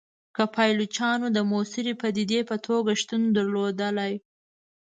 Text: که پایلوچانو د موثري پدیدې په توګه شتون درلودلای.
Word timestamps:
که 0.35 0.43
پایلوچانو 0.55 1.27
د 1.33 1.39
موثري 1.51 1.93
پدیدې 2.01 2.39
په 2.49 2.55
توګه 2.65 2.91
شتون 3.01 3.21
درلودلای. 3.35 4.13